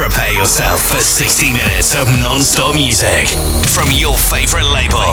Prepare 0.00 0.32
yourself 0.32 0.80
for 0.80 0.96
60 0.96 1.52
minutes 1.52 1.94
of 1.94 2.08
non-stop 2.08 2.74
music 2.74 3.28
from 3.68 3.92
your 3.92 4.16
favorite 4.16 4.64
label, 4.64 5.04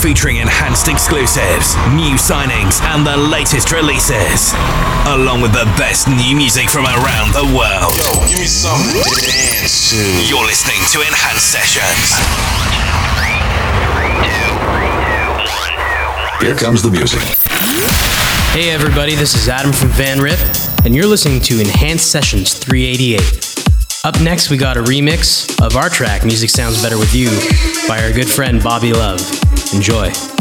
featuring 0.00 0.38
enhanced 0.38 0.88
exclusives, 0.88 1.76
new 1.92 2.16
signings, 2.16 2.80
and 2.80 3.06
the 3.06 3.14
latest 3.14 3.72
releases, 3.72 4.54
along 5.12 5.42
with 5.42 5.52
the 5.52 5.68
best 5.76 6.08
new 6.08 6.34
music 6.34 6.70
from 6.70 6.86
around 6.86 7.36
the 7.36 7.44
world. 7.52 7.92
Yo, 7.92 8.08
give 8.26 8.40
me 8.40 8.48
something 8.48 9.04
to 9.04 9.20
dance 9.20 9.92
to. 9.92 10.00
You're 10.24 10.46
listening 10.46 10.80
to 10.96 11.04
Enhanced 11.04 11.52
Sessions. 11.52 12.16
Here 16.40 16.56
comes 16.56 16.80
the 16.82 16.90
music. 16.90 17.20
Hey 18.56 18.70
everybody, 18.70 19.14
this 19.14 19.34
is 19.34 19.50
Adam 19.50 19.72
from 19.72 19.90
Van 19.90 20.20
Rip, 20.20 20.40
and 20.86 20.94
you're 20.94 21.04
listening 21.04 21.42
to 21.42 21.60
Enhanced 21.60 22.10
Sessions 22.10 22.54
388. 22.54 23.55
Up 24.06 24.20
next, 24.20 24.50
we 24.50 24.56
got 24.56 24.76
a 24.76 24.82
remix 24.84 25.60
of 25.60 25.76
our 25.76 25.90
track, 25.90 26.24
Music 26.24 26.48
Sounds 26.48 26.80
Better 26.80 26.96
With 26.96 27.12
You, 27.12 27.26
by 27.88 28.04
our 28.04 28.12
good 28.12 28.30
friend 28.30 28.62
Bobby 28.62 28.92
Love. 28.92 29.20
Enjoy. 29.74 30.35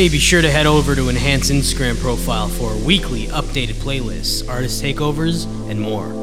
Hey, 0.00 0.08
be 0.08 0.18
sure 0.18 0.40
to 0.40 0.50
head 0.50 0.64
over 0.64 0.96
to 0.96 1.10
Enhance 1.10 1.50
Instagram 1.50 2.00
profile 2.00 2.48
for 2.48 2.74
weekly 2.74 3.26
updated 3.26 3.74
playlists, 3.74 4.48
artist 4.48 4.82
takeovers, 4.82 5.44
and 5.68 5.78
more. 5.78 6.19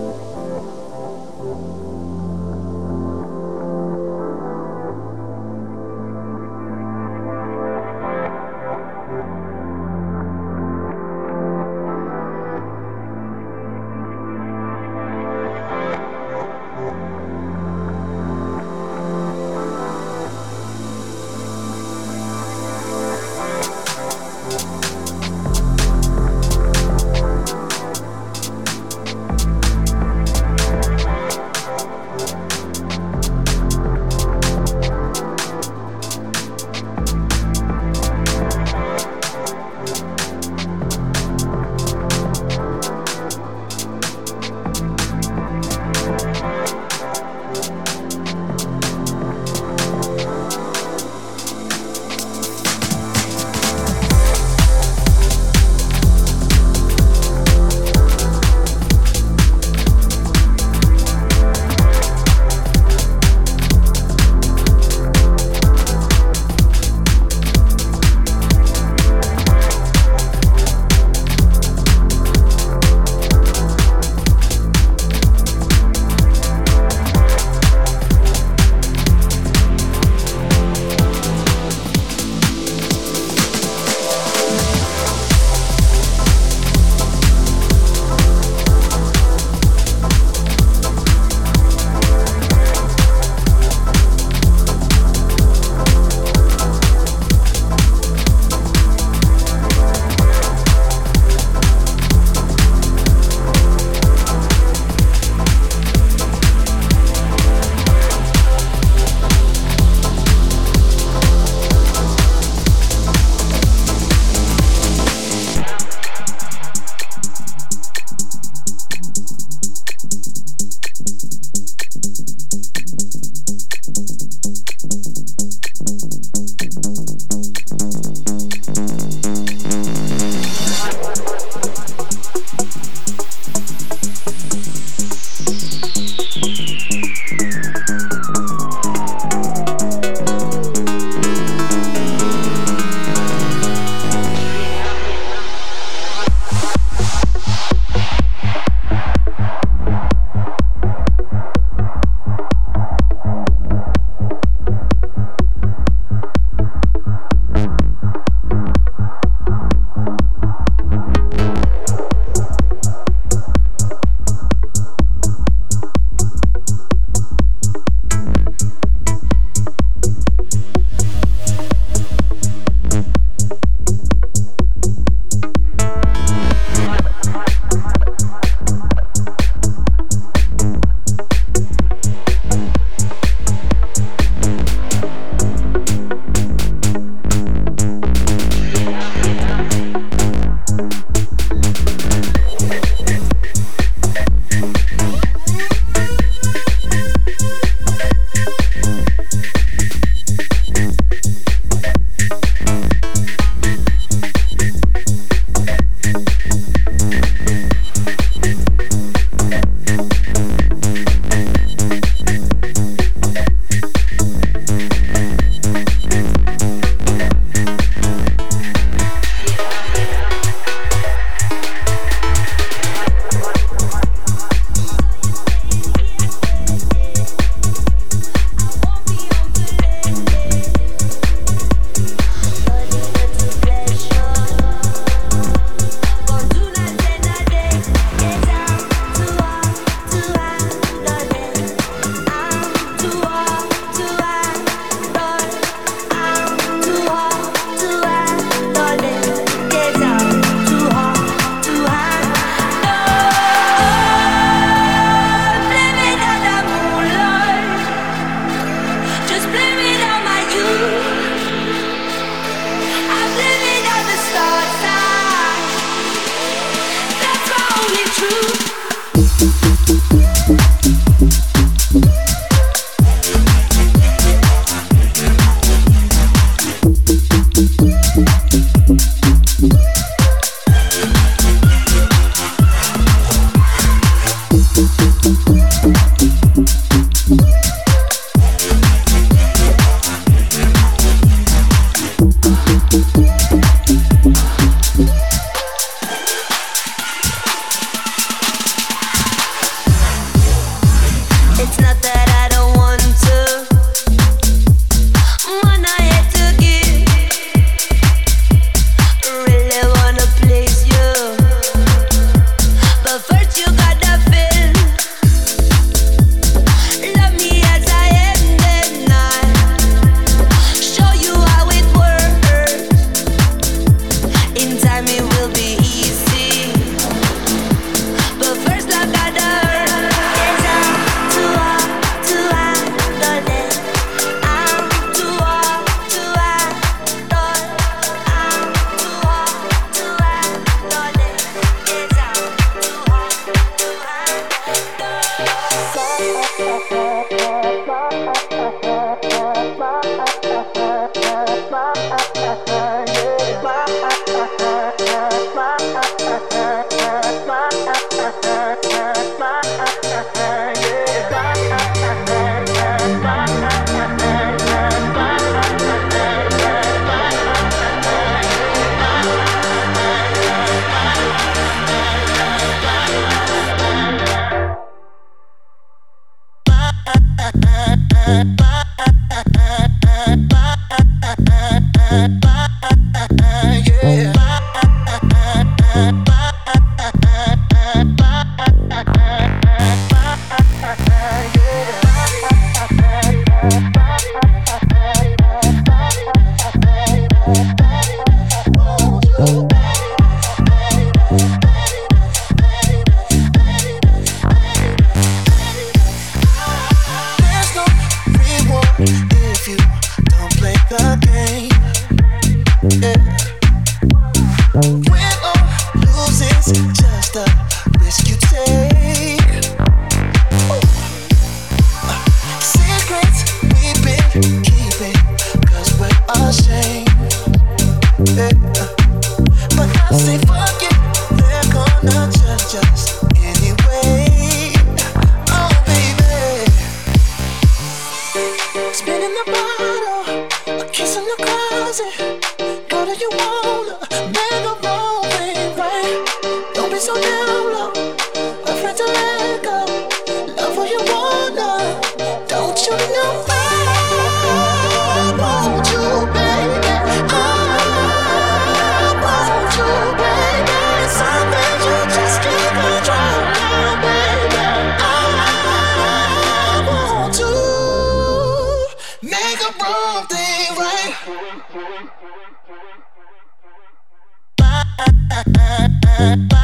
bye. 476.18 476.58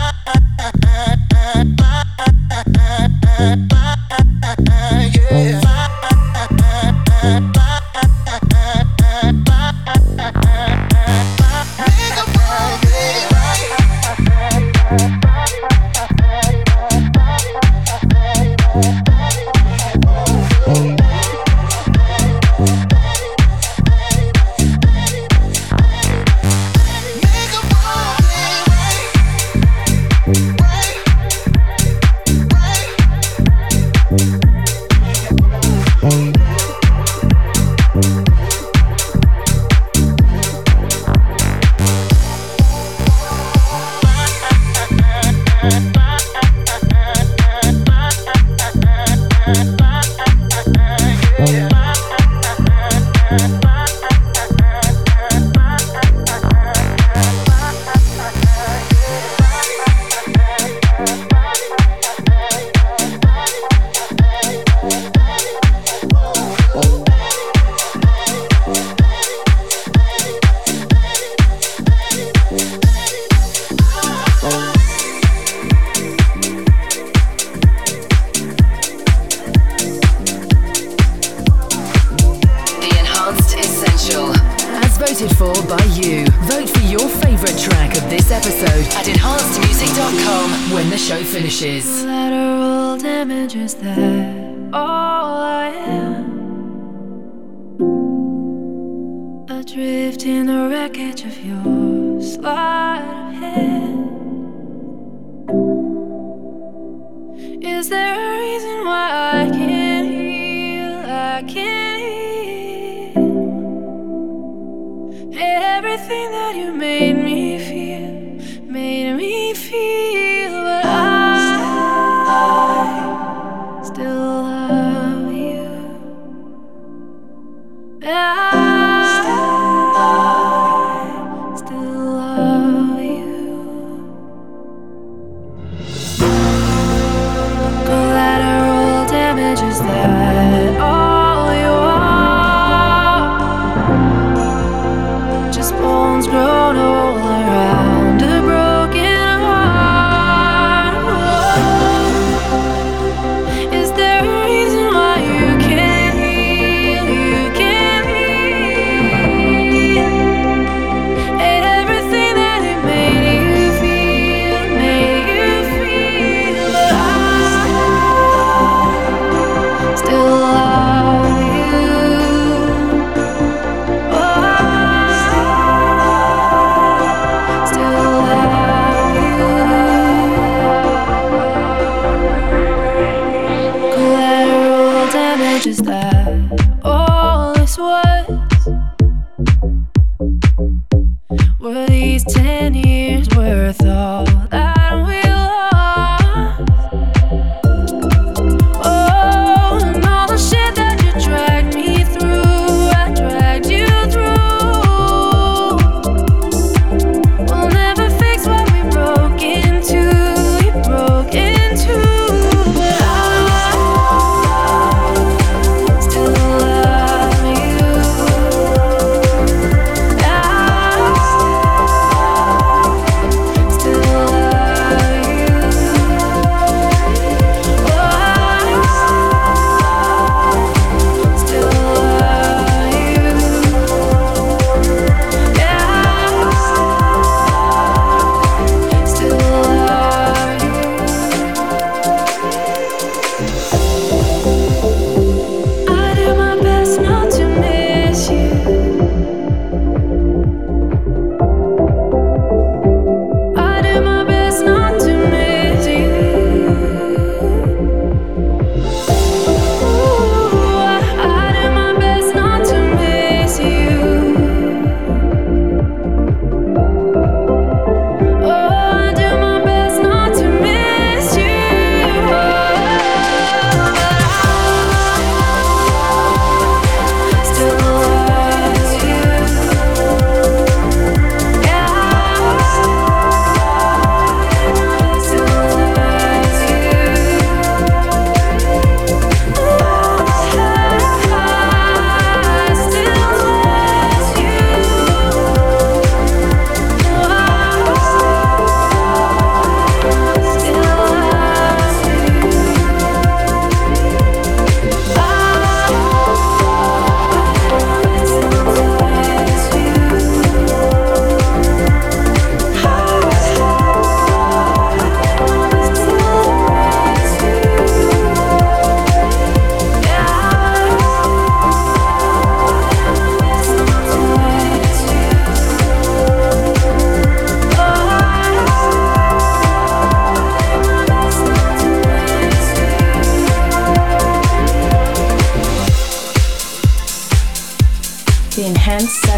I 111.33 111.41
can't 111.41 111.82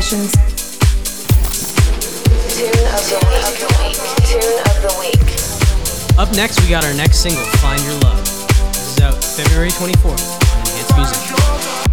Sessions. 0.05 0.33
Tune 2.53 2.69
of 2.93 3.03
the 3.09 3.17
week. 3.81 3.97
Tune 4.29 4.59
of 4.61 4.77
the 4.83 4.93
week. 4.99 6.19
Up 6.19 6.31
next, 6.35 6.61
we 6.61 6.69
got 6.69 6.85
our 6.85 6.93
next 6.93 7.17
single, 7.17 7.43
Find 7.57 7.81
Your 7.81 7.95
Love. 8.01 8.19
This 8.19 8.97
is 8.97 9.01
out 9.01 9.15
February 9.23 9.69
24th 9.69 10.53
on 10.53 10.59
Enhanced 10.59 10.95
Music. 10.95 11.85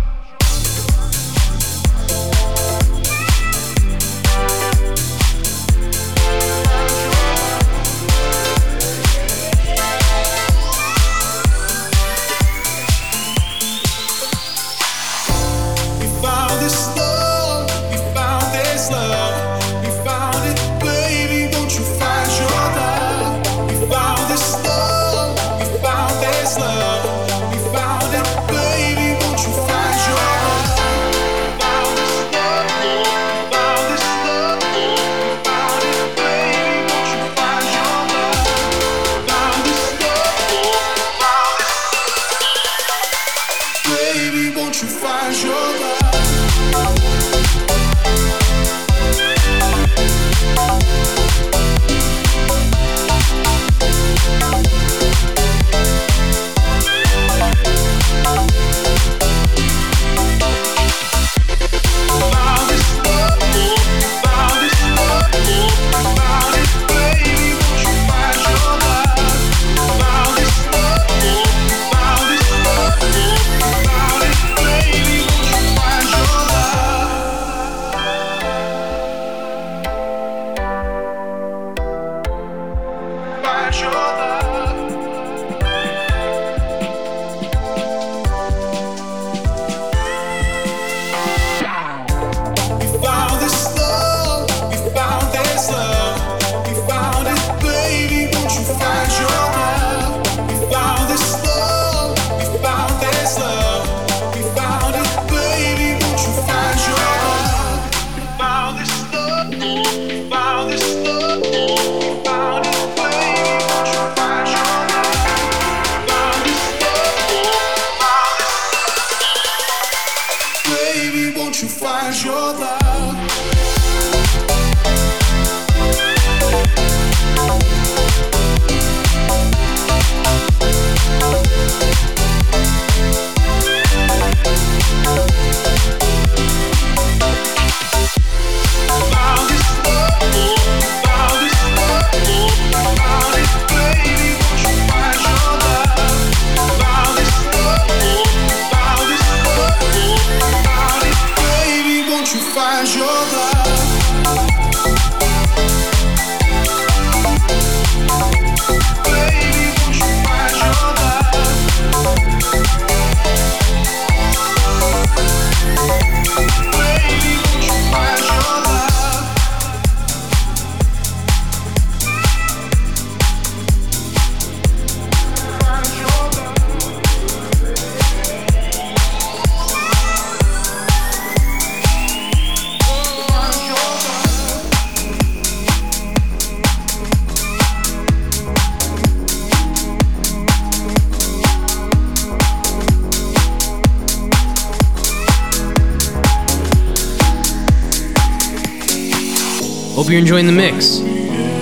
You're 200.13 200.21
enjoying 200.21 200.47
the 200.47 200.53
mix. 200.53 200.99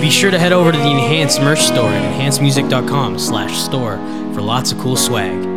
Be 0.01 0.09
sure 0.09 0.29
to 0.29 0.37
head 0.37 0.51
over 0.51 0.73
to 0.73 0.77
the 0.77 0.83
Enhanced 0.83 1.39
merch 1.39 1.61
store 1.61 1.89
at 1.89 2.19
enhancedmusic.com 2.19 3.17
slash 3.17 3.57
store 3.57 3.95
for 4.33 4.41
lots 4.41 4.73
of 4.73 4.77
cool 4.77 4.97
swag. 4.97 5.51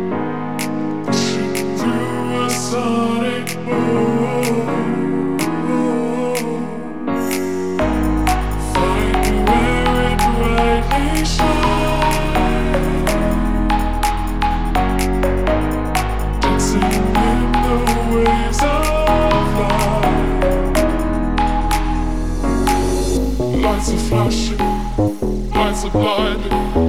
Blood. 25.91 26.84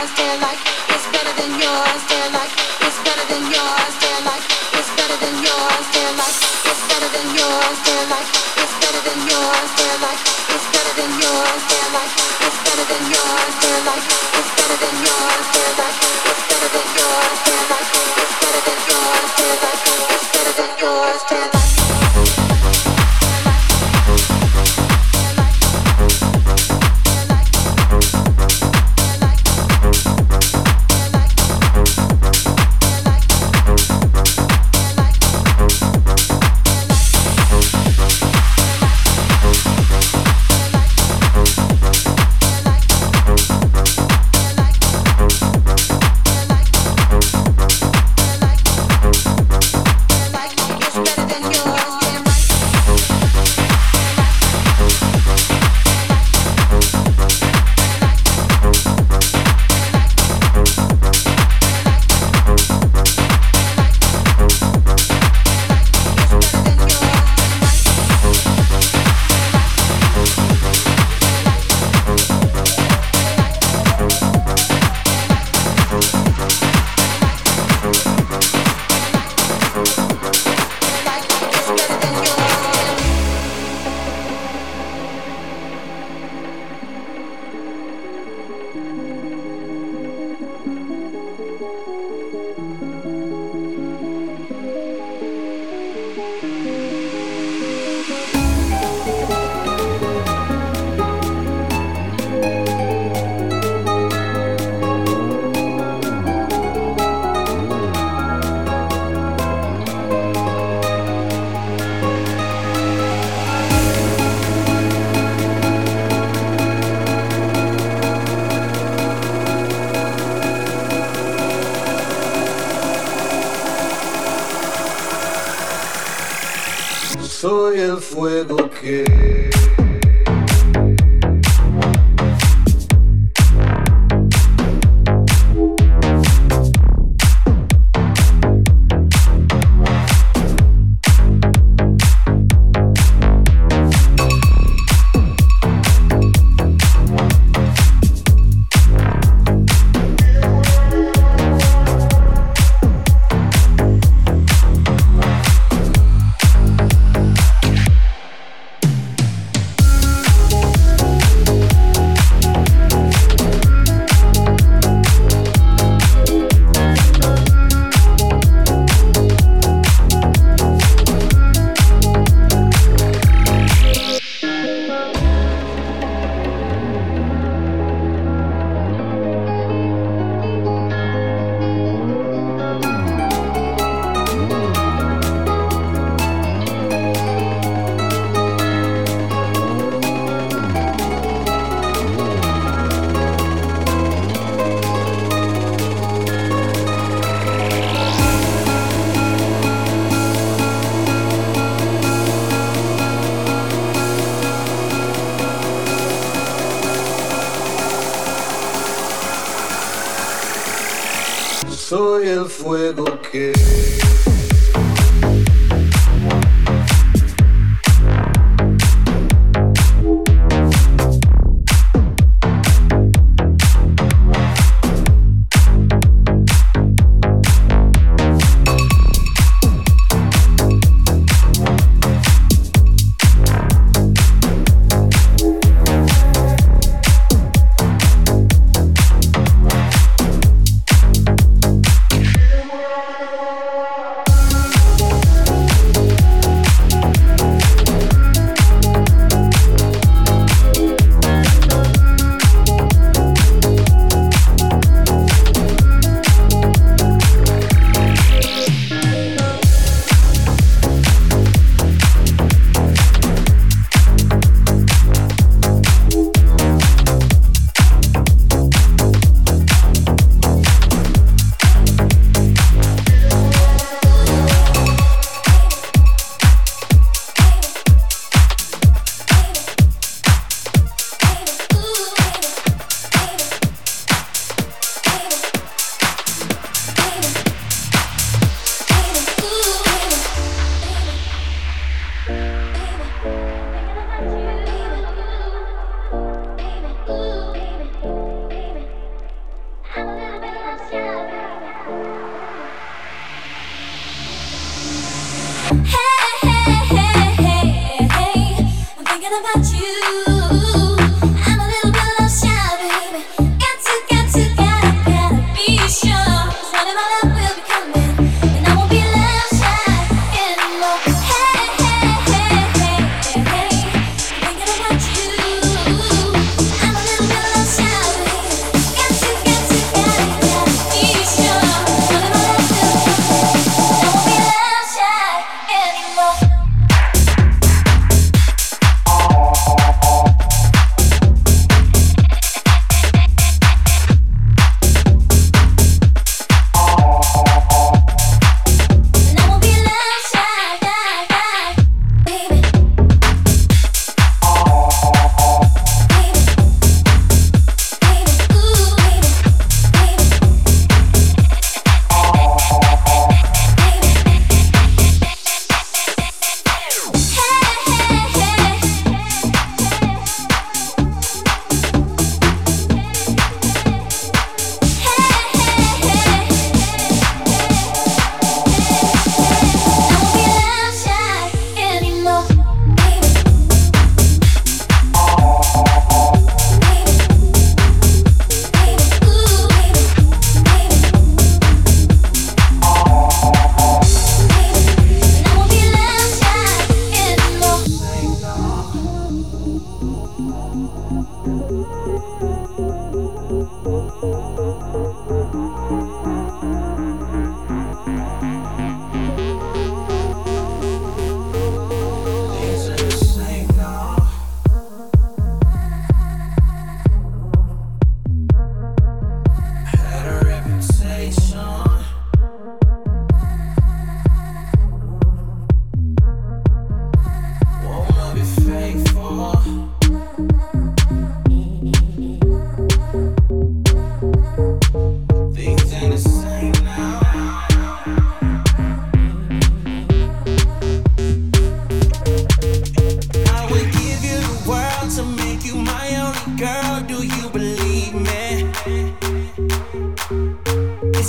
I 0.00 0.06
still 0.06 0.49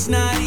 last 0.01 0.09
night. 0.09 0.40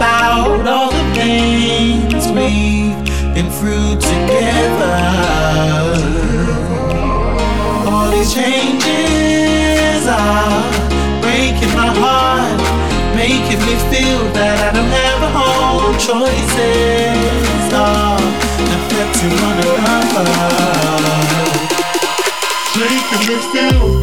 About 0.00 0.66
all 0.66 0.90
the 0.90 1.04
pains 1.14 2.26
we've 2.28 2.96
been 3.34 3.50
through 3.50 3.92
together. 4.00 4.96
All 7.86 8.10
these 8.10 8.32
changes 8.32 10.06
are 10.08 10.64
breaking 11.20 11.74
my 11.76 11.92
heart, 12.00 12.60
making 13.14 13.60
me 13.66 13.76
feel 13.92 14.24
that 14.32 14.56
I 14.68 14.72
don't 14.72 14.88
have 14.88 15.20
a 15.20 15.30
home. 15.36 15.92
Choices 16.00 17.68
are 17.74 18.16
affecting 18.72 19.36
one 19.44 19.60
another, 19.68 20.32
making 22.80 23.22
me 23.28 23.36
feel 23.52 23.99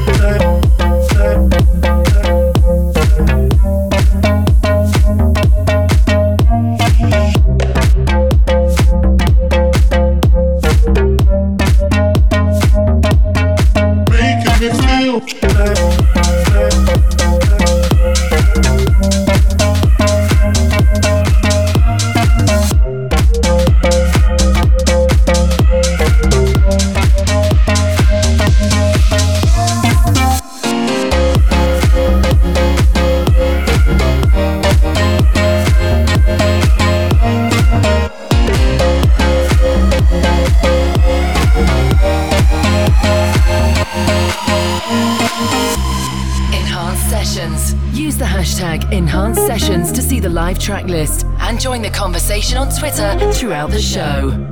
throughout 53.47 53.69
the 53.71 53.81
show. 53.81 54.46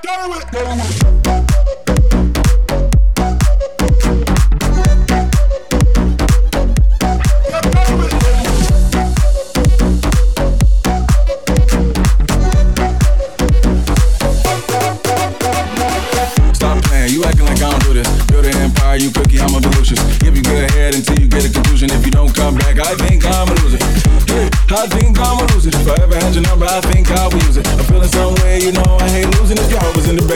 back, 0.00 0.02
go 0.02 0.28
with 0.30 1.46
it. 1.48 1.51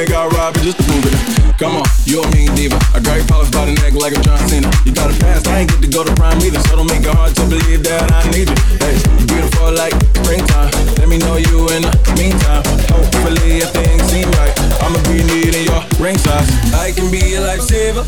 got 0.07 0.33
robbed 0.33 0.63
just 0.63 0.79
prove 0.79 1.05
it. 1.05 1.17
Come 1.59 1.77
on, 1.77 1.87
you 2.05 2.23
a 2.23 2.27
mean 2.33 2.55
diva. 2.55 2.79
I 2.95 3.01
got 3.01 3.17
your 3.17 3.27
polished 3.27 3.53
by 3.53 3.67
the 3.67 3.75
neck 3.83 3.95
like 3.95 4.15
a 4.15 4.21
John 4.23 4.39
Cena. 4.49 4.71
You 4.85 4.93
got 4.93 5.11
a 5.11 5.17
past, 5.19 5.49
I 5.49 5.65
ain't 5.65 5.71
get 5.71 5.83
to 5.83 5.89
go 5.89 6.05
to 6.05 6.15
prime 6.15 6.39
either. 6.41 6.61
So 6.69 6.77
don't 6.77 6.87
make 6.87 7.03
it 7.03 7.15
hard 7.15 7.35
to 7.37 7.45
believe 7.49 7.83
that 7.85 8.13
I 8.13 8.23
need 8.31 8.49
you. 8.49 8.59
Hey, 8.79 8.95
you 9.19 9.27
beautiful 9.27 9.73
like 9.73 9.95
springtime. 10.21 10.71
Let 11.01 11.09
me 11.09 11.19
know 11.19 11.37
you 11.37 11.67
in 11.75 11.83
the 11.83 11.93
meantime. 12.15 12.63
Hopefully, 12.93 13.65
if 13.65 13.73
things 13.73 14.03
seem 14.07 14.29
right, 14.39 14.55
I'ma 14.85 15.01
be 15.11 15.25
needing 15.27 15.65
your 15.67 15.83
ring 15.99 16.19
size. 16.19 16.47
I 16.77 16.93
can 16.93 17.11
be 17.11 17.35
a 17.35 17.41
lifesaver. 17.43 18.05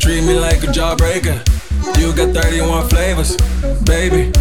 Treat 0.00 0.24
me 0.24 0.38
like 0.38 0.62
a 0.64 0.70
jawbreaker. 0.72 1.36
You 1.98 2.14
got 2.14 2.32
31 2.32 2.88
flavors, 2.88 3.36
baby. 3.84 4.32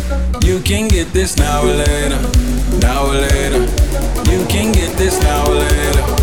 You 0.45 0.62
can 0.62 0.88
get 0.88 1.12
this 1.12 1.36
now 1.38 1.66
or 1.66 1.74
later, 1.74 2.22
now 2.80 3.10
or 3.10 3.18
later. 3.18 3.66
You 4.30 4.45
can 4.47 4.72
get 4.72 4.95
this 4.95 5.20
now 5.22 5.49
or 5.49 5.56
later. 5.56 6.23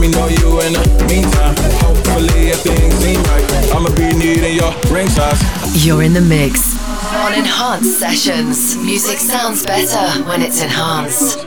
me 0.00 0.08
know 0.08 0.28
you 0.28 0.60
in 0.62 0.72
the 0.72 1.06
meantime. 1.08 1.54
Hopefully, 1.84 2.48
if 2.48 2.60
things 2.60 2.94
seem 2.96 3.22
right, 3.24 3.74
I'ma 3.74 3.94
be 3.94 4.12
needing 4.16 4.56
your 4.56 4.72
ring 4.90 5.08
size. 5.08 5.40
You're 5.84 6.02
in 6.02 6.14
the 6.14 6.20
mix. 6.20 6.74
On 7.14 7.34
Enhanced 7.34 7.98
Sessions, 7.98 8.76
music 8.76 9.18
sounds 9.18 9.64
better 9.66 10.22
when 10.24 10.42
it's 10.42 10.62
enhanced. 10.62 11.46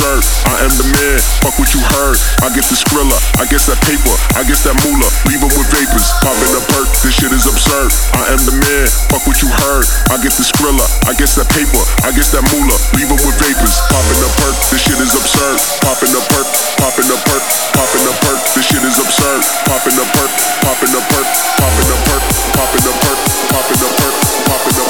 Absurd. 0.00 0.24
I 0.48 0.56
am 0.64 0.72
the 0.80 0.88
man, 0.96 1.18
fuck 1.44 1.56
what 1.60 1.68
you 1.76 1.80
heard. 1.84 2.16
I 2.40 2.48
get 2.56 2.64
the 2.64 2.76
skrilla, 2.76 3.16
I 3.36 3.44
guess 3.44 3.68
that 3.68 3.76
paper, 3.84 4.14
I 4.32 4.42
guess 4.48 4.64
that 4.64 4.72
moolah, 4.80 5.10
leave 5.28 5.44
with 5.44 5.68
vapors. 5.68 6.08
Popping 6.24 6.52
a 6.56 6.62
perk, 6.72 6.88
this 7.04 7.12
shit 7.20 7.32
is 7.32 7.44
absurd. 7.44 7.92
I 8.16 8.32
am 8.32 8.40
the 8.48 8.56
man, 8.56 8.86
fuck 9.12 9.28
what 9.28 9.44
you 9.44 9.48
heard. 9.52 9.84
I 10.08 10.16
get 10.24 10.32
the 10.32 10.44
skrilla, 10.44 10.84
I 11.04 11.12
guess 11.12 11.36
that 11.36 11.52
paper, 11.52 11.80
I 12.00 12.16
guess 12.16 12.32
that 12.32 12.40
moolah, 12.48 12.78
leave 12.96 13.12
with 13.12 13.36
vapors. 13.36 13.76
Popping 13.92 14.20
a 14.24 14.30
perk, 14.40 14.56
this 14.72 14.80
shit 14.80 14.96
is 14.96 15.12
absurd. 15.12 15.58
Popping 15.84 16.12
a 16.16 16.22
perk, 16.32 16.48
popping 16.80 17.08
a 17.12 17.18
perk, 17.28 17.44
popping 17.76 18.04
a 18.08 18.14
perk, 18.24 18.40
this 18.56 18.64
shit 18.64 18.80
is 18.80 18.96
absurd. 18.96 19.42
Popping 19.68 19.96
a 20.00 20.06
perk, 20.16 20.32
popping 20.64 20.92
a 20.96 21.00
perk, 21.12 21.28
popping 21.60 21.88
a 21.92 21.96
perk, 22.08 22.24
popping 22.56 22.84
a 22.88 22.92
perk, 23.04 23.20
popping 23.52 23.80
a 23.84 23.90
perk, 24.00 24.16
popping 24.48 24.80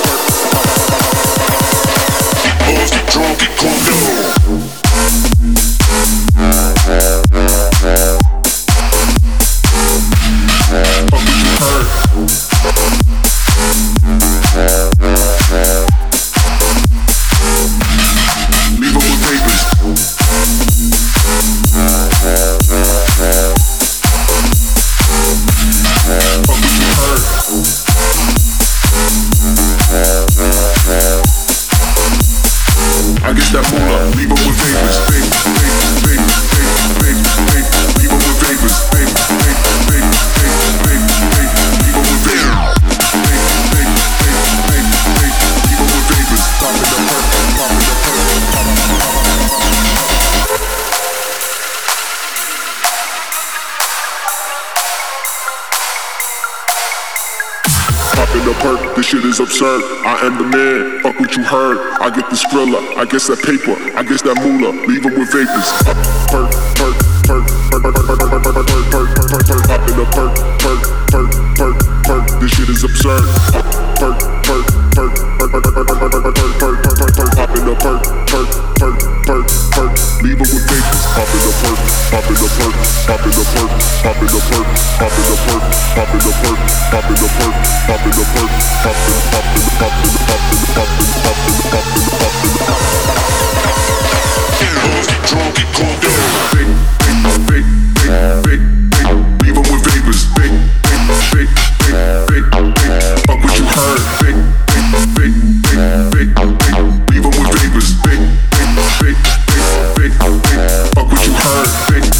drunk 3.10 3.42
and 3.42 3.58
cool 3.58 4.79
Yeah. 7.82 8.29
Absurd. 59.50 59.82
I 60.06 60.26
am 60.26 60.38
the 60.38 60.46
man, 60.46 61.02
fuck 61.02 61.18
what 61.18 61.34
you 61.36 61.42
heard. 61.42 61.98
I 61.98 62.08
get 62.14 62.30
the 62.30 62.36
skrilla, 62.36 62.78
I 62.94 63.04
guess 63.04 63.26
that 63.26 63.42
paper, 63.42 63.74
I 63.98 64.04
guess 64.04 64.22
that 64.22 64.38
moolah, 64.38 64.70
leave 64.86 65.02
them 65.02 65.18
with 65.18 65.26
vapors. 65.34 65.66
Perk, 66.30 66.54
perk, 66.78 66.94
perk, 67.26 67.42
perk, 67.66 67.82
perk, 67.82 67.98
perk, 67.98 68.14
perk, 68.14 68.30
perk, 68.30 68.54
perk, 68.54 68.70
perk, 68.70 69.10
perk, 69.10 69.50
perk, 69.50 69.66
perk, 69.66 70.06
perk, 70.06 70.38
perk, 70.62 70.78
perk, 71.10 71.30
perk, 71.58 71.76
perk, 72.06 72.40
this 72.40 72.50
shit 72.54 72.68
is 72.70 72.84
absurd. 72.84 73.26
Perk, 73.50 73.64
perk, 73.64 73.69
a 82.10 82.18
perk, 82.18 82.74
pop 83.06 83.22
in 83.22 83.30
a 83.30 83.44
perk, 83.54 83.70
pop 84.02 84.18
in 84.18 84.30
a 84.30 84.42
perk, 84.50 84.66
pop 84.98 85.14
in 85.14 85.30
a 85.30 85.38
perk, 85.46 85.62
pop 85.94 86.10
in 86.10 86.20
a 86.20 86.34
perk, 86.40 86.58
pop 86.90 87.06
in 87.06 87.14
a 87.14 87.30
perk, 87.38 87.54
pop 87.86 88.02
in 88.02 88.10
a 88.10 88.24
perk, 88.26 88.50
pop 88.50 88.74
in 88.74 88.98
a 89.00 89.20
perk, 89.20 89.78
pop 89.78 89.84
in 89.84 90.10
Drunk 95.30 95.58
and 95.60 95.70
cold 95.74 95.98
down. 96.02 96.18
Big, 96.50 96.66
big, 96.98 97.18
big, 97.22 97.46
big. 97.46 97.64
Big, 98.42 98.60
big. 98.90 99.08
Leave 99.42 99.56
'em 99.56 99.66
with 99.70 99.82
vapors. 99.84 100.20
Big, 100.34 100.52
big, 100.82 101.02
big, 101.30 101.48
big, 101.78 101.94
big, 102.26 102.44
big. 102.50 102.90
Fuck 103.26 103.38
what 103.44 103.54
you 103.56 103.64
heard 103.64 104.00
you 111.26 111.32
heard. 111.34 112.19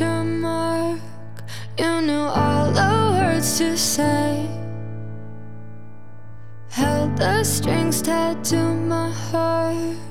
your 0.00 0.24
mark. 0.24 1.00
You 1.78 2.00
knew 2.00 2.26
all 2.40 2.70
the 2.70 2.92
words 3.18 3.58
to 3.58 3.76
say. 3.76 4.48
Held 6.70 7.16
the 7.16 7.42
strings 7.44 8.02
tied 8.02 8.44
to 8.44 8.56
my 8.56 9.10
heart 9.10 10.04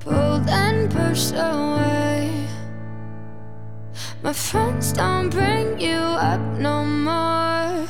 pulled 0.00 0.48
and 0.48 0.90
pushed 0.90 1.34
away. 1.34 2.46
My 4.22 4.32
friends 4.32 4.92
don't 4.92 5.30
bring 5.30 5.78
you 5.78 6.00
up 6.30 6.40
no 6.58 6.84
more. 6.84 7.86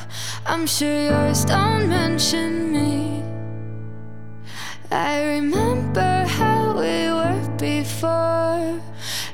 I'm 0.46 0.66
sure 0.66 1.02
yours 1.10 1.44
don't 1.44 1.88
mention 1.88 2.72
me. 2.72 3.22
I 4.90 5.22
remember 5.34 6.24
how 6.26 6.74
we 6.74 6.96
were 7.18 7.56
before. 7.56 8.80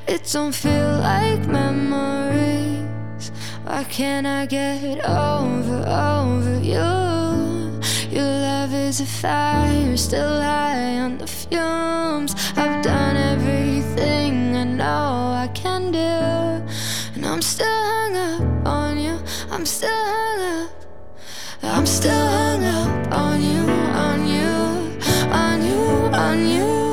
It 0.08 0.30
don't 0.32 0.54
feel 0.54 1.00
like 1.00 1.48
memories. 1.48 3.32
Why 3.64 3.82
can't 3.84 4.24
I 4.24 4.46
get 4.46 5.04
over, 5.04 5.84
over 5.84 6.60
you? 6.60 7.80
Your 8.14 8.22
love 8.22 8.72
is 8.72 9.00
a 9.00 9.06
fire, 9.06 9.96
still 9.96 10.40
high 10.40 11.00
on 11.00 11.18
the 11.18 11.26
fumes. 11.26 12.36
I've 12.56 12.84
done 12.84 13.16
everything 13.16 14.56
I 14.56 14.62
know 14.62 15.32
I 15.44 15.50
can 15.54 15.90
do, 15.90 15.98
and 15.98 17.26
I'm 17.26 17.42
still 17.42 17.66
hung 17.66 18.16
up 18.16 18.66
on 18.66 18.98
you. 19.00 19.18
I'm 19.50 19.66
still 19.66 19.90
hung 19.90 20.66
up. 20.66 20.70
I'm 21.64 21.84
still 21.84 22.26
hung 22.28 22.64
up 22.64 23.12
on 23.12 23.42
you, 23.42 23.62
on 24.06 24.28
you, 24.28 24.54
on 25.32 25.64
you, 25.64 25.80
on 26.14 26.46
you, 26.46 26.85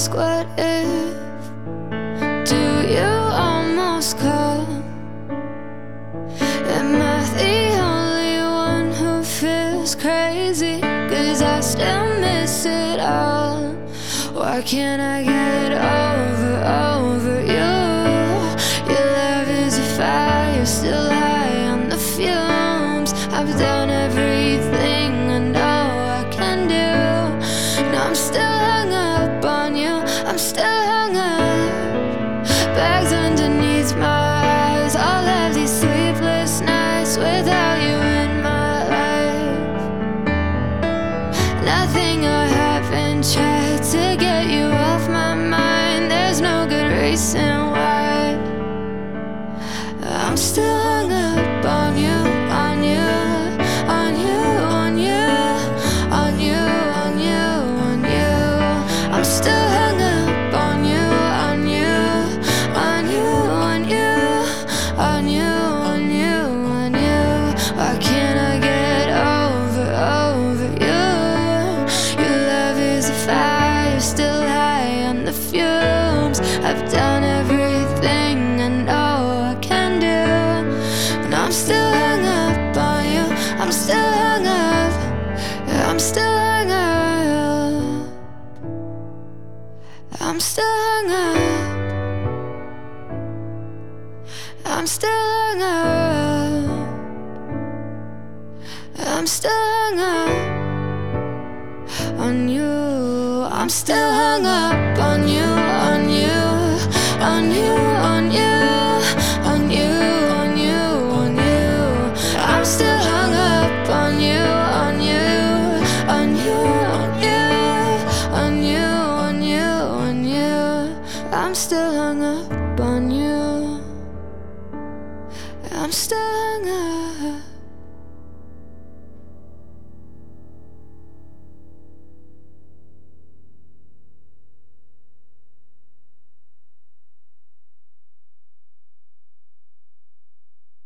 ask 0.00 0.14
what 0.14 0.46
if? 0.56 1.14
Do 2.48 2.62
you 2.88 3.12
almost 3.46 4.16
call? 4.16 4.64
Am 6.78 7.02
I 7.02 7.20
the 7.36 7.60
only 7.92 8.38
one 8.66 8.92
who 8.92 9.22
feels 9.22 9.94
crazy? 9.94 10.80
Cause 10.80 11.42
I 11.42 11.60
still 11.60 12.08
miss 12.18 12.64
it 12.64 12.98
all. 12.98 13.74
Why 14.32 14.62
can't 14.62 15.02
I 15.02 15.22
get 15.22 15.72
over, 15.72 15.99
still 30.60 30.84
hung 30.84 31.16
up. 31.16 31.39